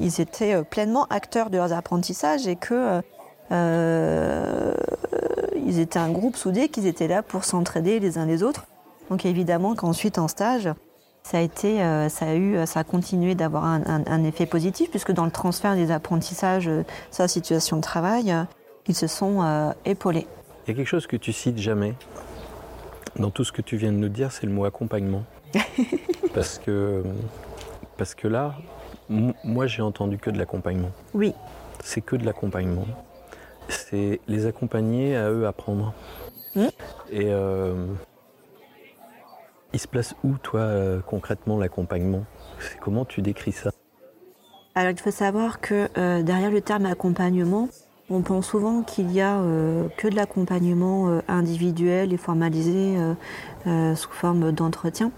[0.01, 3.03] ils étaient pleinement acteurs de leurs apprentissages et que
[5.67, 8.67] ils étaient un groupe soudé, qu'ils étaient là pour s'entraider les uns les autres.
[9.11, 10.71] Donc évidemment qu'ensuite en stage,
[11.23, 15.13] ça a été, euh, ça a eu, ça a continué d'avoir un, effet positif puisque
[15.13, 18.45] dans le transfert des apprentissages, euh, sa situation de travail, euh,
[18.89, 20.27] ils se sont épaulés.
[20.67, 21.95] Il y a quelque chose que tu cites jamais
[23.17, 25.23] dans tout ce que tu viens de nous dire, c'est le mot accompagnement.
[26.35, 27.05] parce que
[27.97, 28.55] parce que là,
[29.09, 30.91] moi j'ai entendu que de l'accompagnement.
[31.15, 31.33] Oui.
[31.85, 32.87] C'est que de l'accompagnement.
[33.69, 35.95] C'est les accompagner à eux apprendre.
[36.55, 36.67] Mmh.
[37.11, 37.33] Et
[39.73, 42.25] il se place où, toi, euh, concrètement, l'accompagnement?
[42.81, 43.71] Comment tu décris ça?
[44.75, 47.69] Alors, il faut savoir que euh, derrière le terme accompagnement,
[48.11, 52.97] on pense souvent qu'il y a euh, que de l'accompagnement individuel et formalisé
[53.65, 55.11] sous forme d'entretien.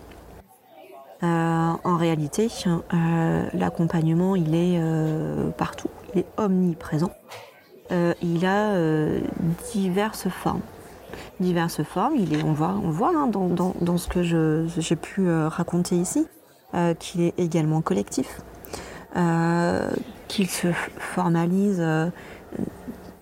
[1.22, 2.48] en réalité,
[3.52, 4.80] l'accompagnement, il est
[5.56, 7.10] partout, il est omniprésent.
[7.90, 8.74] Il a
[9.72, 10.62] diverses formes
[11.40, 12.16] diverses formes.
[12.16, 14.22] Il est, on voit, on voit hein, dans, ce que
[14.76, 16.26] j'ai pu euh, raconter ici
[16.74, 18.40] euh, qu'il est également collectif,
[19.16, 19.88] euh,
[20.28, 21.80] qu'il se formalise,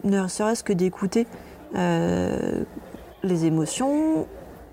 [0.05, 1.27] ne serait-ce que d'écouter
[1.75, 4.27] les émotions,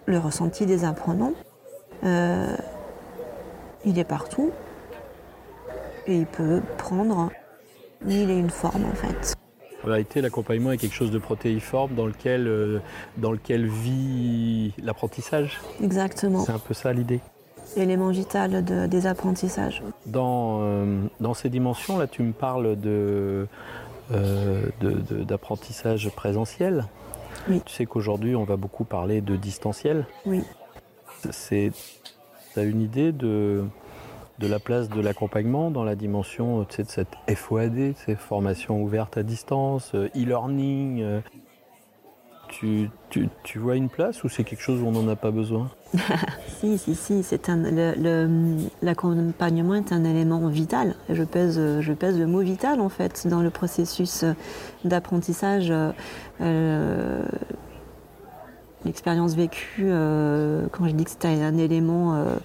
[0.06, 1.34] le ressenti des apprenants.
[2.04, 4.52] il est partout
[6.08, 7.30] et il peut prendre
[8.02, 9.39] mille et une formes en fait.
[9.84, 12.80] En réalité, l'accompagnement est quelque chose de protéiforme dans lequel, euh,
[13.18, 15.60] dans lequel vit l'apprentissage.
[15.82, 16.44] Exactement.
[16.44, 17.22] C'est un peu ça l'idée.
[17.78, 19.84] Élément vital des apprentissages.
[20.06, 23.48] Dans, euh, dans ces dimensions, là, tu me parles de,
[24.12, 26.86] euh, d'apprentissage présentiel.
[27.48, 27.62] Oui.
[27.66, 30.06] Tu sais qu'aujourd'hui, on va beaucoup parler de distanciel.
[30.26, 30.44] Oui.
[31.22, 31.72] Tu
[32.56, 33.64] as une idée de,
[34.40, 39.24] de la place de l'accompagnement dans la dimension de cette FOAD, ces formations ouvertes à
[39.24, 41.02] distance, euh, e-learning.
[41.02, 41.22] Euh.
[42.48, 42.90] Tu,
[43.44, 45.70] tu, vois une place ou c'est quelque chose où on n'en a pas besoin?
[46.60, 47.24] Si, si, si.
[48.82, 50.96] L'accompagnement est un élément vital.
[51.10, 54.26] Je pèse, je pèse le mot vital en fait dans le processus
[54.84, 55.72] d'apprentissage.
[56.42, 57.24] Euh,
[58.86, 62.36] l'expérience vécue, euh, quand je dis que c'était un élément euh,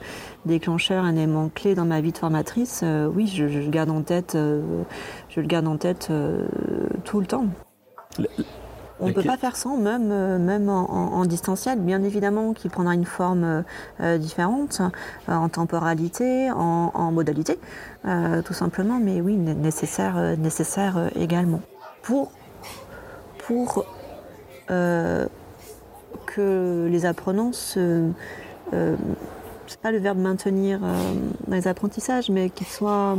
[0.46, 4.02] déclencheur, un élément clé dans ma vie de formatrice, euh, oui, je, le garde en
[4.02, 6.10] tête, je le garde en tête
[7.04, 7.46] tout le temps.
[9.00, 11.80] On ne peut pas faire sans, même, même en, distanciel.
[11.80, 13.64] Bien évidemment qu'il prendra une forme
[14.18, 14.80] différente,
[15.28, 17.58] en temporalité, en, modalité,
[18.44, 21.60] tout simplement, mais oui, nécessaire, nécessaire également.
[22.02, 22.30] Pour,
[23.38, 23.84] pour
[26.26, 28.08] que les apprenants se.
[28.70, 33.16] c'est pas le verbe maintenir dans les apprentissages, mais qu'ils soient.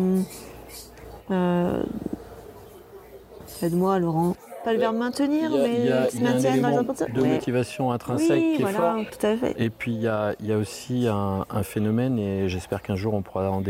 [3.61, 8.63] Aide-moi, Laurent pas le verbe maintenir, mais se maintiennent dans les De motivation intrinsèque qui
[8.63, 8.97] est fort.
[9.11, 9.55] Tout à fait.
[9.57, 13.61] Et puis il y a, aussi un, phénomène, et j'espère qu'un jour on pourra en,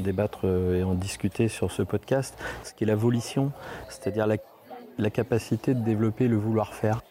[0.00, 3.50] débattre euh, et en discuter sur ce podcast, ce qui est la volition,
[3.88, 7.02] c'est-à-dire la, capacité de développer le vouloir faire.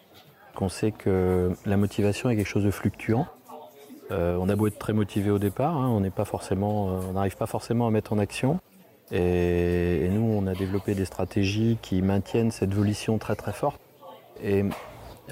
[0.60, 3.26] On sait que la motivation est quelque chose de fluctuant.
[4.10, 7.00] Euh, on a beau être très motivé au départ, hein, on n'est pas forcément, euh,
[7.08, 8.60] on n'arrive pas forcément à mettre en action.
[9.12, 13.80] Et, nous, on a développé des stratégies qui maintiennent cette volition très très forte.
[14.42, 14.64] Et,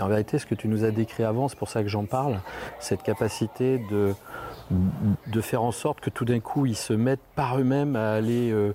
[0.01, 2.41] en vérité, ce que tu nous as décrit avant, c'est pour ça que j'en parle,
[2.81, 4.15] cette capacité de,
[5.27, 8.51] de faire en sorte que tout d'un coup, ils se mettent par eux-mêmes à aller
[8.51, 8.75] euh,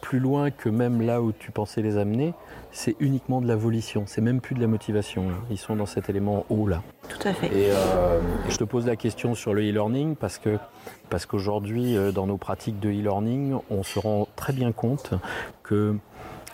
[0.00, 2.34] plus loin que même là où tu pensais les amener,
[2.70, 5.26] c'est uniquement de la volition, c'est même plus de la motivation.
[5.50, 6.82] Ils sont dans cet élément haut là.
[7.08, 7.46] Tout à fait.
[7.46, 10.58] Et, euh, je te pose la question sur le e-learning parce que
[11.10, 15.14] parce qu'aujourd'hui, euh, dans nos pratiques de e-learning, on se rend très bien compte
[15.62, 15.96] que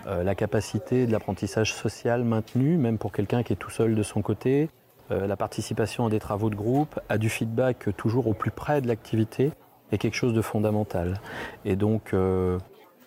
[0.06, 4.02] euh, la capacité de l'apprentissage social maintenu, même pour quelqu'un qui est tout seul de
[4.02, 4.68] son côté,
[5.10, 8.88] la participation à des travaux de groupe, à du feedback toujours au plus près de
[8.88, 9.52] l'activité,
[9.92, 11.20] est quelque chose de fondamental.
[11.64, 12.58] Et donc, euh,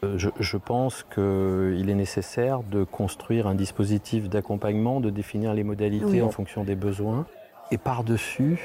[0.03, 6.29] je, pense qu'il est nécessaire de construire un dispositif d'accompagnement, de définir les modalités en
[6.29, 7.25] fonction des besoins.
[7.69, 8.61] Et par-dessus,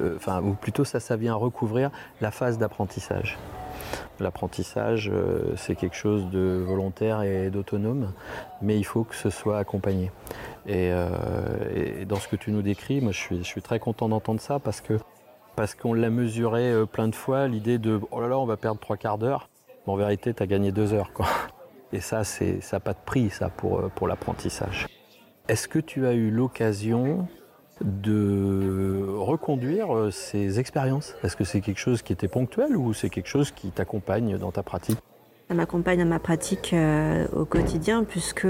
[0.00, 3.36] euh, enfin, ou plutôt ça, ça vient recouvrir la phase d'apprentissage.
[4.20, 8.12] L'apprentissage, euh, c'est quelque chose de volontaire et d'autonome,
[8.62, 10.12] mais il faut que ce soit accompagné.
[10.68, 10.92] Et,
[12.06, 14.58] dans ce que tu nous décris, moi je suis, je suis très content d'entendre ça
[14.60, 14.98] parce que
[15.56, 18.80] parce qu'on l'a mesuré plein de fois, l'idée de oh là là, on va perdre
[18.80, 19.48] trois quarts d'heure
[19.86, 21.12] en vérité, tu as gagné deux heures.
[21.12, 21.26] Quoi.
[21.92, 24.86] Et ça, ça n'a pas de prix, ça, pour, euh, pour l'apprentissage.
[25.48, 27.28] Est-ce que tu as eu l'occasion
[27.80, 31.14] de reconduire euh, ces expériences?
[31.22, 34.50] Est-ce que c'est quelque chose qui était ponctuel ou c'est quelque chose qui t'accompagne dans
[34.50, 34.98] ta pratique?
[35.48, 38.46] Ça m'accompagne dans ma pratique euh, au quotidien puisque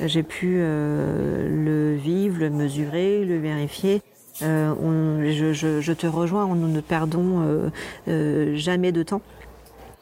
[0.00, 4.02] j'ai pu le vivre, le mesurer, le vérifier.
[4.40, 7.70] je, te rejoins, nous ne perdons
[8.06, 9.22] jamais de temps.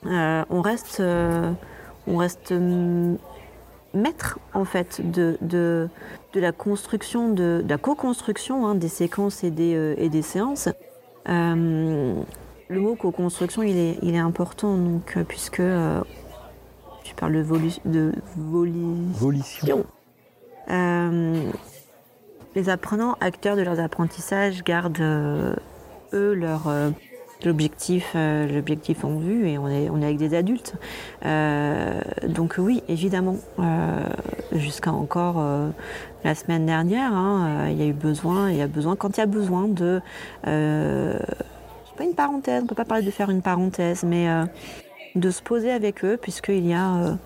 [0.07, 1.53] Euh, on reste, euh,
[2.07, 3.17] on reste mm,
[3.95, 5.89] maître en fait de, de,
[6.35, 10.69] la construction, de, la co-construction hein, des séquences et des, euh, et des séances.
[11.27, 12.25] le
[12.71, 15.63] mot co-construction, il est, il est important donc, puisque
[17.03, 17.43] tu parles de,
[17.87, 19.85] de volition.
[22.55, 26.69] les apprenants, acteurs de leurs apprentissages, gardent eux leur
[27.45, 30.75] l'objectif, euh, l'objectif en vue et on est, on est avec des adultes.
[31.25, 34.03] Euh, donc oui, évidemment, euh,
[34.53, 35.45] jusqu'à encore
[36.25, 39.21] la semaine dernière, hein, il y a eu besoin, il y a besoin, quand il
[39.21, 40.01] y a besoin de,
[40.43, 44.29] pas une parenthèse, on peut pas parler de faire une parenthèse, mais
[45.15, 47.17] de se poser avec eux puisqu'il y a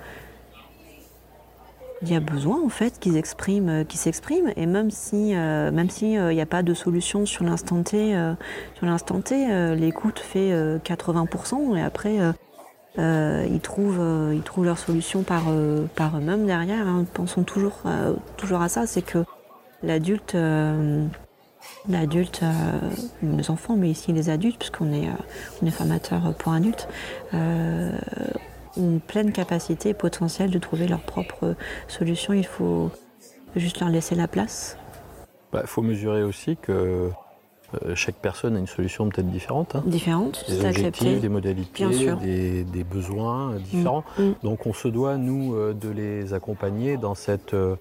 [2.03, 5.71] il y a besoin en fait qu'ils expriment, euh, qu'ils s'expriment et même si euh,
[5.71, 8.15] même si euh, il n'y a pas de solution sur l'instant T,
[8.75, 10.53] sur l'instant T, l'écoute fait
[10.85, 12.19] 80% et après
[12.99, 15.45] ils trouvent ils trouvent leur solution par
[15.95, 16.87] par eux-mêmes derrière.
[16.87, 17.05] Hein.
[17.15, 17.83] Pensons toujours
[18.37, 19.25] toujours à ça, c'est que
[19.83, 20.37] l'adulte
[21.88, 22.43] l'adulte,
[23.23, 25.09] les enfants, mais ici les adultes, puisqu'on est,
[25.62, 26.88] on est formateur pour adultes,
[28.77, 31.55] ont pleine capacité et potentiel de trouver leur propre
[31.89, 32.33] solution.
[32.33, 32.91] Il faut
[33.57, 34.77] juste leur laisser la place.
[35.53, 37.11] Il bah, faut mesurer aussi que
[37.85, 39.77] euh, chaque personne a une solution peut-être différente.
[39.77, 39.83] Hein.
[39.87, 41.87] Différente, des objectifs, des modalités,
[42.65, 44.05] des, besoins différents.
[44.19, 44.35] Mm, mm.
[44.43, 47.77] Donc on se doit, nous, euh, de les accompagner dans cette, euh,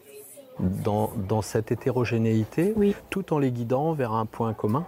[0.59, 2.73] dans, dans, cette hétérogénéité,
[3.09, 4.85] tout en les guidant vers un point commun.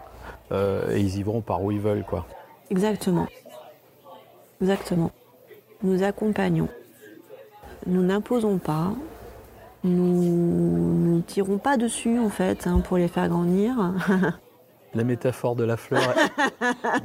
[0.52, 2.06] et ils y vont par où ils veulent.
[2.06, 2.26] quoi.
[2.70, 3.28] Exactement.
[4.62, 5.12] Exactement
[5.84, 6.70] nous accompagnons.
[7.86, 8.94] Nous n'imposons pas,
[9.84, 13.76] nous ne tirons pas dessus en fait hein, pour les faire grandir.
[14.96, 16.14] La métaphore de la fleur,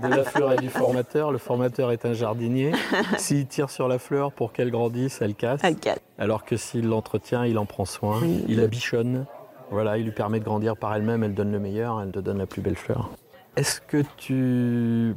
[0.03, 1.33] de la fleur et du formateur.
[1.33, 2.73] Le formateur est un jardinier.
[3.17, 5.61] S'il tire sur la fleur pour qu'elle grandisse, elle casse.
[5.65, 5.99] Elle casse.
[6.19, 9.25] Alors que s'il l'entretient, il en prend soin, il la bichonne.
[9.71, 11.25] Voilà, il lui permet de grandir par elle-même.
[11.25, 13.09] Elle donne le meilleur, elle te donne la plus belle fleur.
[13.57, 15.17] Est-ce que tu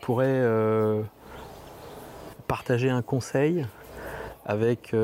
[0.00, 1.00] pourrais euh,
[2.46, 3.66] partager un conseil
[4.46, 4.94] avec,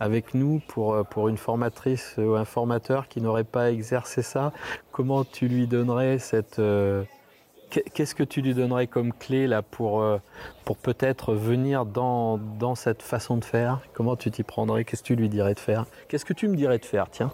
[0.00, 4.52] avec nous pour, pour une formatrice ou un formateur qui n'aurait pas exercé ça
[4.92, 6.60] Comment tu lui donnerais cette
[7.70, 10.18] Qu'est-ce que tu lui donnerais comme clé là pour, euh,
[10.64, 13.80] pour peut-être venir dans, dans cette façon de faire?
[13.92, 14.84] Comment tu t'y prendrais?
[14.84, 15.86] Qu'est-ce que tu lui dirais de faire?
[16.08, 17.32] Qu'est-ce que tu me dirais de faire Tiens,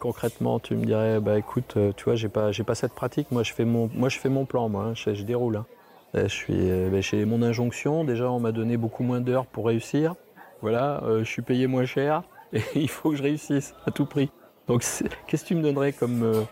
[0.00, 3.30] concrètement, tu me dirais bah écoute, euh, tu vois, j'ai pas pas cette pratique.
[3.30, 5.56] Moi, je fais mon moi je fais mon plan, moi, hein, je, déroule.
[5.56, 5.66] Hein.
[6.14, 8.04] Je suis euh, bah, chez mon injonction.
[8.04, 10.14] Déjà, on m'a donné beaucoup moins d'heures pour réussir.
[10.60, 14.30] Voilà, je suis payé moins cher et il faut que je réussisse à tout prix.
[14.66, 14.84] Donc,
[15.26, 16.46] qu'est-ce que tu me donnerais comme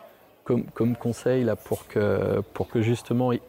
[0.74, 3.40] comme, conseil là, pour, que, pour que justement, et,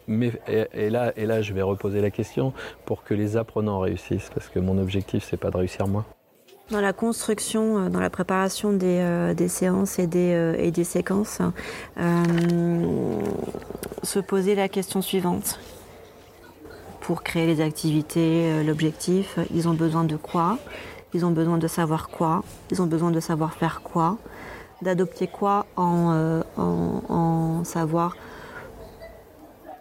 [0.90, 2.54] là, et là je vais reposer la question,
[2.86, 6.06] pour que les apprenants réussissent, parce que mon objectif c'est pas de réussir moi.
[6.72, 10.72] Dans la construction, euh, dans la préparation des, euh, des séances et des, euh, et
[10.72, 11.42] des séquences,
[14.04, 15.60] se poser la question suivante.
[17.08, 20.58] Pour créer les activités, l'objectif, ils ont besoin de quoi?
[21.14, 22.44] Ils ont besoin de savoir quoi?
[22.70, 24.18] Ils ont besoin de savoir faire quoi?
[24.82, 28.18] D'adopter quoi euh, en, en, savoir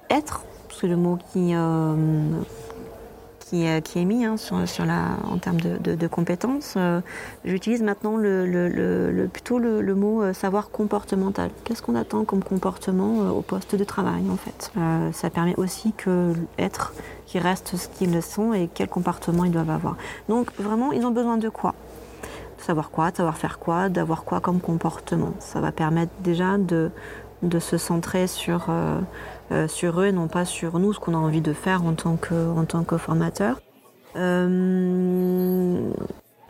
[0.09, 1.97] être, c'est le mot qui, euh,
[3.49, 6.77] qui, euh, qui, est mis hein, en termes de, compétences.
[7.45, 8.17] J'utilise maintenant
[9.33, 11.51] plutôt le, mot savoir comportemental.
[11.65, 14.73] Qu'est-ce qu'on attend comme comportement au poste de travail en fait?
[15.13, 16.93] Ça permet aussi que être
[17.27, 19.97] qui reste ce qu'ils sont et quel comportement ils doivent avoir.
[20.29, 21.75] Donc vraiment, ils ont besoin de quoi?
[22.59, 25.35] Savoir quoi, savoir faire quoi, d'avoir quoi comme comportement?
[25.41, 26.91] Ça va permettre déjà de,
[27.47, 28.99] de se centrer sur, euh,
[29.53, 31.95] euh, sur eux et non pas sur nous, ce qu'on a envie de faire en
[31.95, 33.61] tant que, en tant que formateur.
[34.17, 35.91] Euh,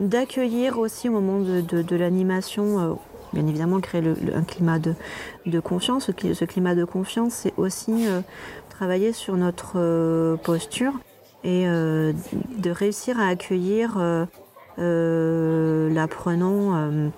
[0.01, 2.99] d'accueillir aussi au moment de, de, l'animation,
[3.32, 4.03] bien évidemment créer
[4.34, 4.94] un climat de,
[5.47, 6.07] de confiance.
[6.07, 8.07] Ce, climat de confiance, c'est aussi
[8.68, 10.92] travailler sur notre posture
[11.44, 13.99] et de réussir à accueillir
[14.76, 17.11] l'apprenant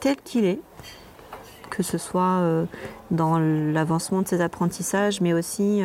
[0.00, 0.60] tel qu'il est,
[1.78, 2.42] que ce soit
[3.12, 5.80] dans l'avancement de ses apprentissages, mais aussi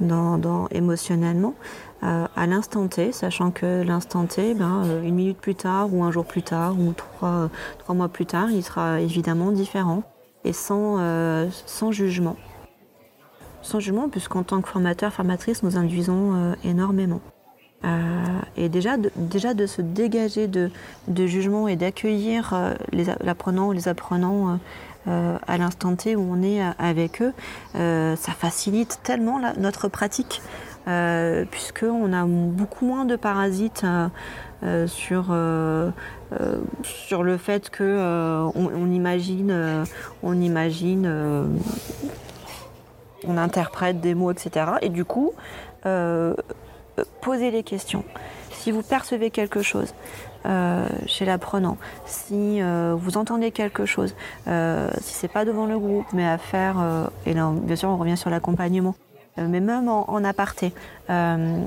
[0.00, 1.54] dans, émotionnellement,
[2.02, 6.24] à l'instant T, sachant que l'instant T, ben, une minute plus tard, ou un jour
[6.24, 7.50] plus tard, ou trois,
[7.80, 10.04] trois mois plus tard, il sera évidemment différent
[10.44, 10.98] et sans,
[11.66, 12.36] sans jugement.
[13.62, 17.20] Sans jugement, puisqu'en tant que formateur, formatrice, nous induisons énormément.
[17.84, 20.70] Euh, et déjà de, déjà de se dégager de,
[21.08, 22.74] de jugement et d'accueillir euh,
[23.22, 24.58] l'apprenant ou les apprenants
[25.08, 27.32] euh, à l'instant T où on est avec eux,
[27.74, 30.42] ça facilite tellement notre pratique,
[31.50, 33.84] puisqu'on a beaucoup moins de parasites
[34.86, 35.36] sur,
[36.82, 39.84] sur le fait que on, imagine,
[40.22, 41.56] on imagine,
[43.26, 44.66] on interprète des mots, etc.
[44.82, 45.32] Et du coup,
[47.20, 48.04] posez les questions.
[48.50, 49.94] Si vous percevez quelque chose
[50.46, 54.14] euh, chez l'apprenant, si euh, vous entendez quelque chose,
[54.46, 56.76] euh, si c'est pas devant le groupe, mais à faire,
[57.24, 58.94] et là bien sûr on revient sur l'accompagnement,
[59.36, 60.72] mais même en, aparté,
[61.08, 61.66] d'aller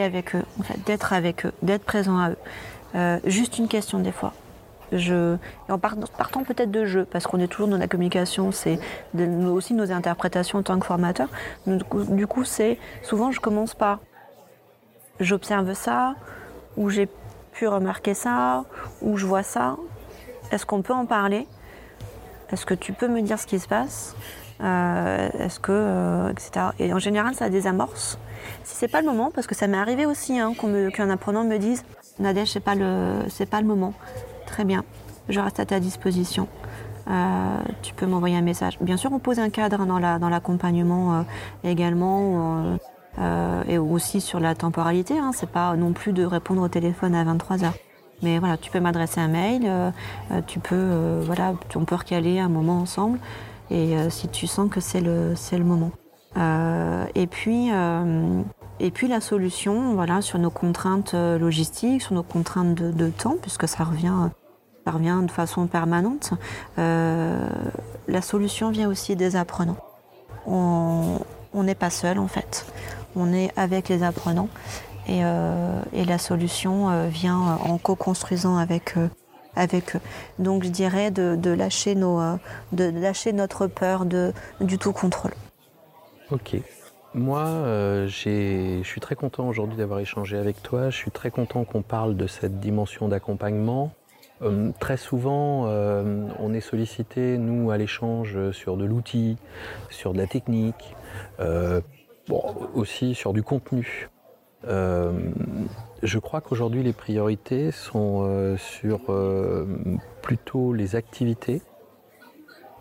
[0.00, 0.44] avec eux,
[0.86, 2.36] d'être avec eux, d'être présent à eux.
[3.24, 4.32] juste une question des fois.
[4.92, 5.36] Je,
[5.68, 8.78] en partant peut-être de jeu, parce qu'on est toujours dans la communication, c'est
[9.48, 11.28] aussi nos interprétations en tant que formateur.
[11.66, 14.00] Du coup, c'est souvent je commence par
[15.24, 16.14] j'observe ça,
[16.76, 17.08] ou j'ai
[17.52, 18.64] pu remarquer ça,
[19.02, 19.76] ou je vois ça.
[20.50, 21.46] Est-ce qu'on peut en parler?
[22.50, 24.16] Est-ce que tu peux me dire ce qui se passe?
[24.62, 26.66] Euh, Est-ce que euh, etc.
[26.78, 28.18] Et en général, ça désamorce.
[28.64, 30.52] Si c'est pas le moment, parce que ça m'est arrivé aussi hein,
[30.92, 31.84] qu'un apprenant me dise
[32.18, 33.94] Nadège, c'est pas pas le moment.
[34.46, 34.84] Très bien,
[35.28, 36.48] je reste à ta disposition.
[37.08, 38.78] Euh, tu peux m'envoyer un message.
[38.80, 41.24] Bien sûr, on pose un cadre dans l'accompagnement
[41.64, 42.76] également,
[43.18, 45.18] et aussi sur la temporalité.
[45.18, 45.32] Hein.
[45.34, 47.74] C'est pas non plus de répondre au téléphone à 23 heures.
[48.22, 49.70] Mais voilà, tu peux m'adresser un mail,
[50.46, 53.18] tu peux, voilà, on peut recaler un moment ensemble,
[53.70, 55.90] et si tu sens que c'est le, c'est le moment.
[57.14, 57.70] et puis,
[58.78, 63.66] et puis la solution, voilà, sur nos contraintes logistiques, sur nos contraintes de, temps, puisque
[63.66, 64.28] ça revient
[64.84, 66.32] ça revient de façon permanente.
[66.78, 67.48] Euh,
[68.08, 69.76] la solution vient aussi des apprenants.
[70.46, 71.18] On
[71.54, 72.66] n'est pas seul en fait.
[73.16, 74.48] On est avec les apprenants
[75.08, 79.10] et, euh, la solution euh, vient en co-construisant avec eux.
[79.56, 79.96] Avec.
[80.38, 82.20] Donc je dirais de, lâcher, nos,
[82.72, 85.32] de lâcher notre peur de, du tout contrôle.
[86.30, 86.56] Ok.
[87.14, 87.44] Moi,
[88.06, 90.90] je suis très content aujourd'hui d'avoir échangé avec toi.
[90.90, 93.90] Je suis très content qu'on parle de cette dimension d'accompagnement.
[94.42, 99.36] Euh, très souvent, euh, on est sollicité, nous, à l'échange, sur de l'outil,
[99.90, 100.96] sur de la technique.
[102.30, 104.08] Euh, bon, aussi sur du contenu.
[104.64, 109.00] je crois qu'aujourd'hui les priorités sont sur
[110.22, 111.62] plutôt les activités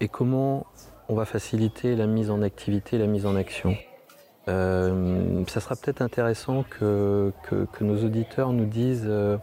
[0.02, 0.66] et comment
[1.10, 3.76] on va faciliter la mise en activité, la mise en action.
[4.47, 7.32] Euh, ça sera peut-être intéressant que,
[7.82, 9.38] nos auditeurs nous disent euh,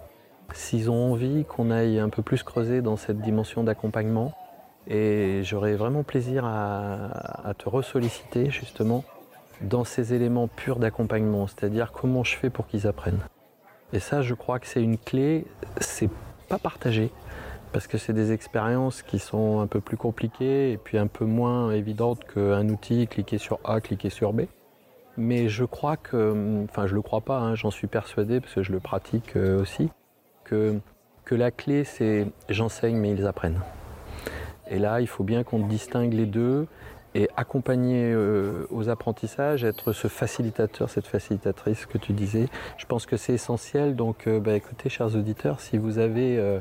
[0.52, 4.32] s'ils ont envie qu'on aille un peu plus creuser dans cette dimension d'accompagnement.
[4.88, 9.04] Et j'aurais vraiment plaisir à, te ressolliciter justement
[9.60, 13.20] dans ces éléments purs d'accompagnement, c'est-à-dire comment je fais pour qu'ils apprennent.
[13.92, 15.46] Et ça, je crois que c'est une clé,
[15.80, 16.10] c'est
[16.48, 17.10] pas partagé,
[17.72, 21.24] parce que c'est des expériences qui sont un peu plus compliquées et puis un peu
[21.24, 24.42] moins évidentes qu'un outil, cliquer sur A, cliquer sur B.
[25.16, 28.62] Mais je crois que, enfin je le crois pas, hein, j'en suis persuadé parce que
[28.62, 29.90] je le pratique euh, aussi,
[30.44, 30.78] que,
[31.24, 33.60] que la clé c'est j'enseigne mais ils apprennent.
[34.68, 36.66] Et là il faut bien qu'on distingue les deux
[37.16, 42.48] et accompagner euh, aux apprentissages, être ce facilitateur, cette facilitatrice que tu disais.
[42.76, 43.96] Je pense que c'est essentiel.
[43.96, 46.60] Donc euh, bah, écoutez chers auditeurs, si vous avez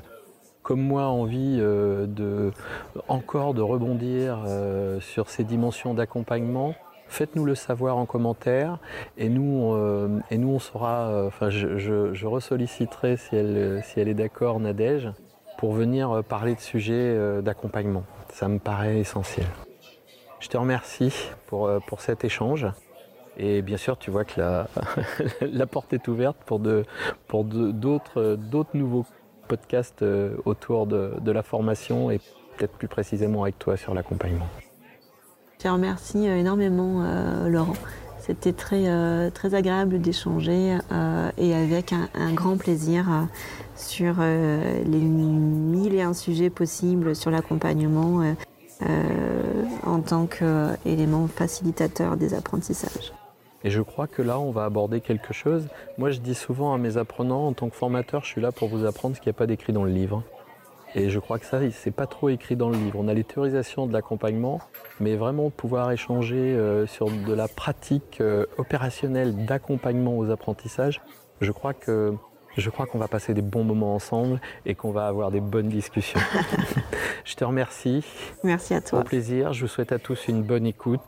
[0.64, 2.51] comme moi envie de
[3.08, 4.39] encore de rebondir
[4.99, 6.74] sur ces dimensions d'accompagnement,
[7.08, 8.80] Faites-nous le savoir en commentaire
[9.18, 14.14] et nous, euh, et nous on saura, euh, enfin je, je, ressolliciterai si elle, est
[14.14, 15.12] d'accord Nadège
[15.58, 18.03] pour venir euh, parler de sujets d'accompagnement.
[18.34, 19.45] Ça me paraît essentiel.
[20.40, 21.14] Je te remercie
[21.48, 22.68] pour, pour cet échange.
[23.38, 24.68] Et bien sûr, tu vois que la,
[25.42, 26.86] la porte est ouverte pour, de,
[27.28, 29.06] pour d'autres, d'autres nouveaux
[29.48, 30.06] podcasts
[30.46, 32.20] autour de, de la formation et
[32.58, 34.48] peut-être plus précisément avec toi sur l'accompagnement.
[35.58, 37.74] Je te remercie euh, énormément, euh, Laurent.
[38.20, 40.78] C'était très, euh, très agréable d'échanger
[41.38, 43.06] et avec un, grand plaisir
[43.76, 48.22] sur les mille et un sujets possibles sur l'accompagnement
[48.82, 53.14] en tant qu'élément facilitateur des apprentissages.
[53.66, 55.68] Et je crois que là, on va aborder quelque chose.
[55.98, 58.70] Moi, je dis souvent à mes apprenants, en tant que formateur, je suis là pour
[58.70, 60.24] vous apprendre ce qui n'y a pas d'écrit dans le livre.
[60.94, 63.00] Et je crois que ça, c'est pas trop écrit dans le livre.
[63.00, 64.62] On a les théorisations de l'accompagnement,
[65.00, 71.02] mais vraiment pouvoir échanger euh, sur de la pratique euh, opérationnelle d'accompagnement aux apprentissages,
[71.42, 72.14] je crois que
[72.58, 75.70] je crois qu'on va passer des bons moments ensemble et qu'on va avoir des bonnes
[75.70, 76.20] discussions.
[77.26, 78.03] je te remercie.
[78.43, 78.99] Merci à toi.
[78.99, 79.53] Au plaisir.
[79.53, 81.01] Je vous souhaite à tous une bonne écoute